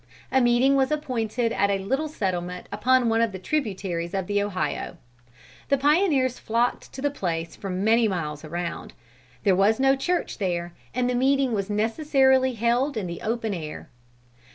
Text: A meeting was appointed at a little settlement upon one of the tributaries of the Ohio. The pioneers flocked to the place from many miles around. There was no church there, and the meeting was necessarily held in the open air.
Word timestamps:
A 0.31 0.41
meeting 0.41 0.75
was 0.75 0.89
appointed 0.89 1.51
at 1.51 1.69
a 1.69 1.77
little 1.77 2.07
settlement 2.07 2.67
upon 2.71 3.07
one 3.07 3.21
of 3.21 3.31
the 3.31 3.37
tributaries 3.37 4.15
of 4.15 4.25
the 4.25 4.41
Ohio. 4.41 4.97
The 5.69 5.77
pioneers 5.77 6.39
flocked 6.39 6.91
to 6.93 7.03
the 7.03 7.11
place 7.11 7.55
from 7.55 7.83
many 7.83 8.07
miles 8.07 8.43
around. 8.43 8.93
There 9.43 9.55
was 9.55 9.79
no 9.79 9.95
church 9.95 10.39
there, 10.39 10.73
and 10.95 11.07
the 11.07 11.13
meeting 11.13 11.51
was 11.53 11.69
necessarily 11.69 12.53
held 12.53 12.97
in 12.97 13.05
the 13.05 13.21
open 13.21 13.53
air. 13.53 13.89